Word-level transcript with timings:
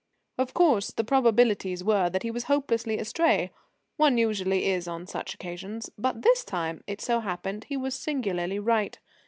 Of 0.39 0.55
course, 0.55 0.89
the 0.89 1.03
probabilities 1.03 1.83
were 1.83 2.09
that 2.09 2.23
he 2.23 2.31
was 2.31 2.45
hopelessly 2.45 2.97
astray 2.97 3.51
one 3.97 4.17
usually 4.17 4.65
is 4.65 4.87
on 4.87 5.05
such 5.05 5.35
occasions 5.35 5.91
but 5.95 6.23
this 6.23 6.43
time, 6.43 6.83
it 6.87 7.01
so 7.01 7.19
happened, 7.19 7.65
he 7.65 7.77
was 7.77 7.93
singularly 7.93 8.57
right. 8.57 8.97